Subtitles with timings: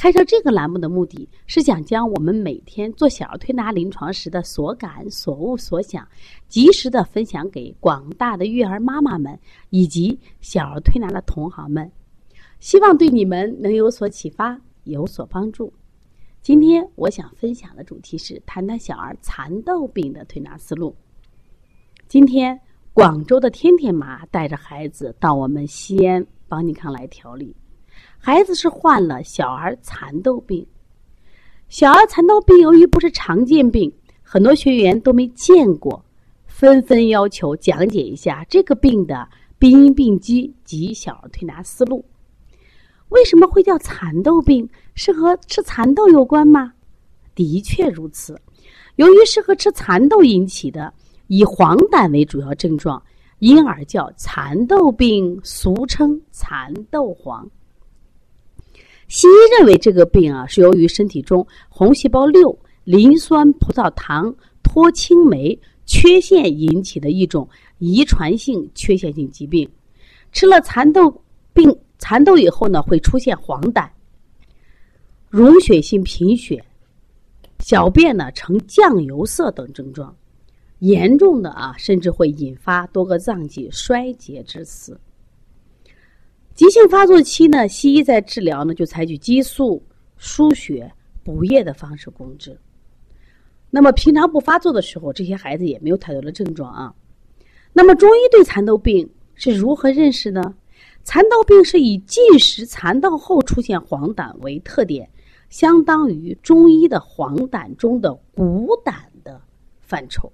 [0.00, 6.08] 开设这个栏目的目的是想将我们每天做小儿推拿临床时的所感、所悟、所想，
[6.48, 11.92] 及时的分享给广大的育儿妈妈们以及小儿推拿的同行们，
[12.60, 15.70] 希望对你们能有所启发、有所帮助。
[16.40, 20.96] 今天我想分享的主题是谈谈小儿蚕豆病的推拿思路。
[22.08, 22.58] 今天
[22.94, 27.54] 广州的天天妈带着孩子到我们西安邦尼康来调理。
[28.22, 30.64] 孩子是患了小儿蚕豆病。
[31.70, 33.90] 小儿蚕豆病由于不是常见病，
[34.22, 36.04] 很多学员都没见过，
[36.44, 39.26] 纷纷要求讲解一下这个病的
[39.58, 42.04] 病因、病机及小儿推拿思路。
[43.08, 44.68] 为什么会叫蚕豆病？
[44.94, 46.74] 是和吃蚕豆有关吗？
[47.34, 48.38] 的确如此。
[48.96, 50.92] 由于是和吃蚕豆引起的，
[51.28, 53.02] 以黄疸为主要症状，
[53.38, 57.48] 因而叫蚕豆病，俗称蚕豆黄。
[59.10, 69.68] 西医认为这个病啊是由于身体中红细胞六磷酸葡萄糖脱氢酶缺陷引起的一种遗传性缺陷性疾病。
[70.30, 71.12] 吃了蚕豆
[71.52, 73.88] 病蚕豆以后呢，会出现黄疸、
[75.28, 76.64] 溶血性贫血、
[77.58, 80.14] 小便呢呈酱油色等症状，
[80.78, 84.96] 严重的啊甚至会引发多个脏器衰竭致死。
[86.54, 89.82] 急性发作期呢，西医在治疗呢就采取激素、
[90.16, 90.92] 输血、
[91.24, 92.58] 补液的方式控制。
[93.70, 96.94] 那么平常不发作的时候，这些孩子也没有太多的症状啊。
[97.72, 100.54] 那么中医对蚕豆病是如何认识呢？
[101.02, 105.08] 蚕豆病是以进食蚕豆后出现黄疸为特点，
[105.48, 109.40] 相当于中医的黄疸中的骨胆的
[109.80, 110.30] 范畴。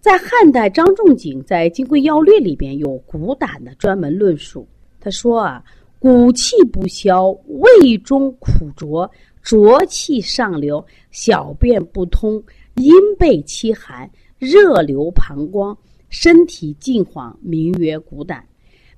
[0.00, 4.66] 在汉代张仲景在《金匮要略》里边有骨胆的专门论述。
[5.04, 5.64] 他说啊，
[5.98, 9.10] 骨气不消，胃中苦浊，
[9.42, 12.40] 浊气上流，小便不通，
[12.76, 14.08] 阴背凄寒，
[14.38, 15.76] 热流膀胱，
[16.08, 18.46] 身体尽黄，名曰骨胆。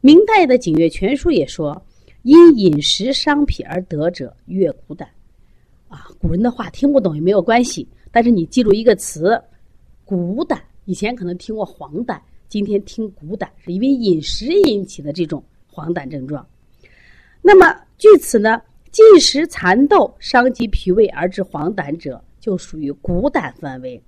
[0.03, 1.81] 明代的《景岳全书》也说，
[2.23, 5.09] 因饮食伤脾而得者，曰骨胆。
[5.89, 9.43] 啊，古人的话听不懂也没有关系，但是你记住一个词，
[10.05, 10.63] 骨胆。
[10.85, 15.43] 以前可能听过黄疸，今天听骨胆，是因为饮食引起的这种。
[15.75, 16.47] 黄疸症状，
[17.43, 18.63] 那么据此呢，
[18.93, 24.01] 进食蚕豆伤及脾胃而致黄疸者，就属于骨胆范围。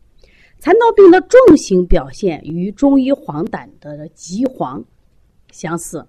[0.61, 4.83] 蚕豆病的重型表现与中医黄疸的急黄
[5.51, 6.07] 相似。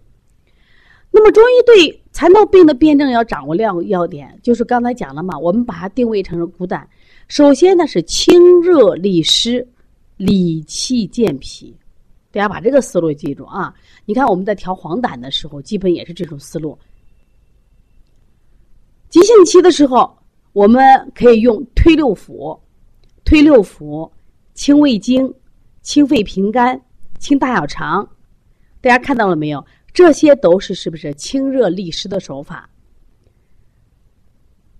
[1.09, 6.87] 那么中医对蚕豆病的辨证要掌握两要点，就是刚才讲了嘛，我们把它定位成骨胆。
[7.27, 9.67] 首先呢是清热利湿，
[10.17, 11.75] 理气健脾。
[12.29, 13.73] 大家把这个思路记住啊！
[14.05, 16.77] 你看我们在调黄疸的时候，基本也是这种思路。
[19.09, 20.15] 急性期的时候，
[20.51, 22.59] 我们可以用推六腑、
[23.23, 24.11] 推六腑、
[24.53, 25.33] 清胃经、
[25.81, 26.79] 清肺平肝、
[27.17, 28.07] 清大小肠。
[28.81, 29.65] 大家看到了没有？
[29.93, 32.69] 这些都是是不是清热利湿的手法？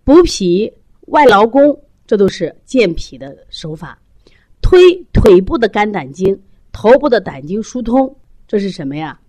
[0.03, 0.71] 补脾、
[1.07, 3.97] 外劳宫，这都是健脾的手法。
[4.61, 4.79] 推
[5.13, 6.39] 腿部的肝胆经。
[6.77, 8.15] 头部的胆经疏通，
[8.47, 9.19] 这是什么呀？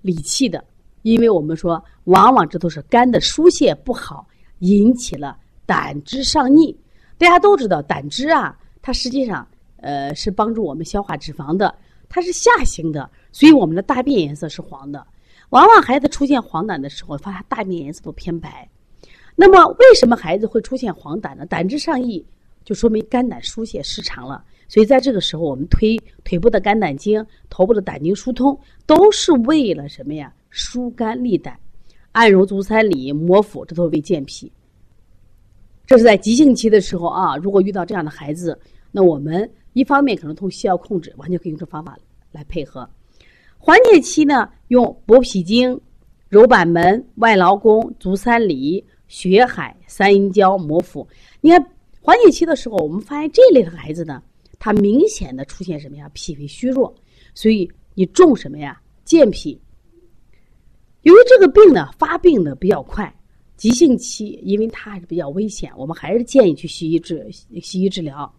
[0.00, 0.64] 理气的，
[1.02, 4.26] 因为我们说，往往这都是肝的疏泄不好，
[4.60, 6.74] 引起了胆汁上逆。
[7.18, 9.46] 大家都知道，胆汁啊，它实际上
[9.82, 11.74] 呃是帮助我们消化脂肪的，
[12.08, 15.06] 它是下行的，所以我们的大便颜色是黄的。
[15.50, 18.66] 往往孩子出现黄疸的时候，发现大便颜色都偏白。
[19.36, 21.44] 那么，为什么孩子会出现黄疸呢？
[21.44, 22.24] 胆汁上逆，
[22.64, 24.42] 就说明肝胆疏泄失常了。
[24.72, 30.32] 所以在这个时候，我们推腿部的肝胆经、头部的胆经疏通，都是为了什么呀？
[30.48, 31.58] 疏肝利胆，
[32.12, 34.50] 按揉足三里、摩腹，这都是为健脾。
[35.84, 38.58] 这是在急性期的时候啊，如果遇到这样的孩子，
[38.90, 41.94] 那我们一方面可能通西药控制，完全可以用这方法
[42.30, 42.88] 来配合。
[43.58, 45.78] 缓解期呢，用补脾经、
[46.30, 51.06] 揉板门、外劳宫、足三里、血海、三阴交、摩腹。
[51.42, 51.62] 你看
[52.00, 54.22] 缓解期的时候，我们发现这类的孩子呢。
[54.64, 56.08] 它明显的出现什么呀？
[56.14, 56.94] 脾胃虚弱，
[57.34, 58.80] 所以你重什么呀？
[59.04, 59.60] 健脾。
[61.00, 63.12] 由于这个病呢发病的比较快，
[63.56, 67.28] 急性期，因为它还是比较危险，我们还是建议去西医治
[67.60, 68.32] 西医治疗。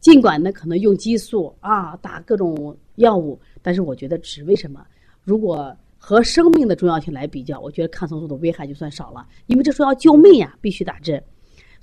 [0.00, 4.84] 尽管呢可能用激素啊，打各种药物，但是我觉得只为什么？
[5.22, 11.22] 如果和生命的重要性来比较，我觉得抗生素的危害就算少了，因为这说要救命呀，必须打针。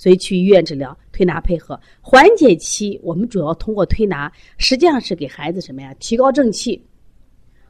[0.01, 5.93] 所以去医院治疗，推拿配合缓解期，我们主要通过推拿，实际上是给孩子什么呀？
[5.99, 6.83] 提高正气，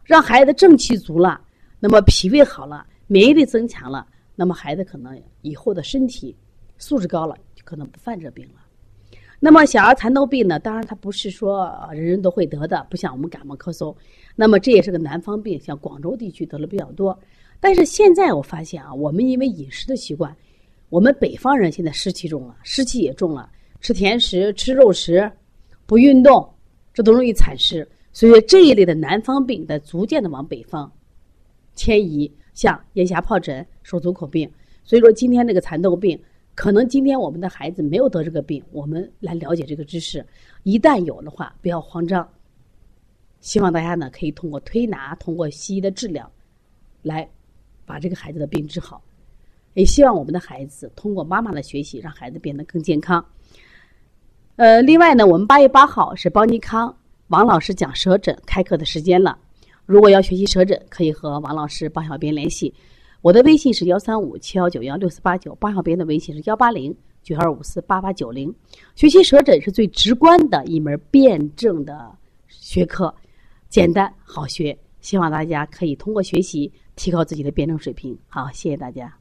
[0.06, 1.42] 让孩子正气足了，
[1.78, 6.34] 那么脾胃好了，免疫力增强了，那么孩子可能以后的身体
[6.78, 8.62] 素质高了，就可能不犯这病了。
[9.38, 10.58] 那么小儿蚕豆病呢？
[10.58, 13.94] 当然它不是说人人都会得的，不像我们感冒咳嗽。
[14.38, 17.20] 那么这也是个南方病，像广州地区得了比较多。
[17.60, 20.34] 但是现在我发现啊，我们因为饮食的习惯。
[20.92, 23.50] 我们北方人现在湿气重了，湿气也重了，
[23.80, 25.32] 吃甜食、吃肉食，
[25.86, 26.54] 不运动，
[26.94, 27.88] 这都容易产湿。
[28.12, 30.92] 所以这一类的南方病在逐渐的往北方
[31.76, 34.52] 迁移，像咽峡疱疹、手足口病。
[34.84, 36.22] 所以说今天这个蚕豆病，
[36.56, 40.26] 可能今天我们的孩子没有得这个病，我们来了解这个知识，
[40.64, 42.28] 一旦有的话，不要慌张。
[43.40, 46.30] 希望大家呢可以通过推拿，通过西医的治疗，
[47.02, 47.26] 来
[47.86, 49.02] 把这个孩子的病治好。
[49.74, 53.24] 也希望我们的孩子通过妈妈的学习，让孩子变得更健康。
[54.58, 56.96] 呃，另外呢，我们八月八号是邦尼康
[57.28, 59.38] 王老师讲舌诊开课的时间了。
[59.86, 62.74] 如果要学习舌诊，可以和王老师、邦小编联系。
[63.22, 68.54] 我的微信是幺三五七幺九幺六四八九，邦小编的微信是幺八零九二五四八八九零。
[68.96, 72.12] 学习舌诊是最直观的一门辩证的
[72.48, 73.14] 学科，
[73.70, 74.78] 简单好学。
[75.02, 78.18] 希望大家可以通过学习提高自己的辩证水平。
[78.28, 79.21] 好，谢谢大家。